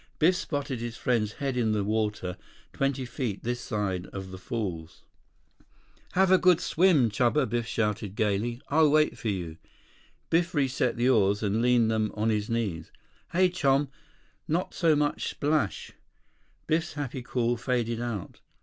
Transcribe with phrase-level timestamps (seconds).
[0.17, 2.35] Biff spotted his friend's head in the water
[2.73, 5.03] twenty feet this side of the falls.
[6.15, 8.59] 98 100 "Have a good swim, Chuba," Biff shouted gaily.
[8.69, 9.57] "I'll wait for you."
[10.31, 12.91] Biff reset the oars and leaned them on his knees.
[13.31, 13.89] "Hey, chum,
[14.47, 15.91] not so much splash—"
[16.65, 18.39] Biff's happy call faded out.